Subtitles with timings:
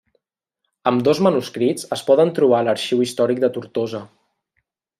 [0.91, 4.05] Ambdós manuscrits es poden trobar a l'Arxiu Històric de Tortosa.